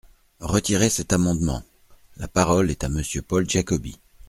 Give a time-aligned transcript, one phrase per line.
[0.39, 1.61] Retirez cet amendement!
[2.17, 3.99] La parole est à Monsieur Paul Giacobbi.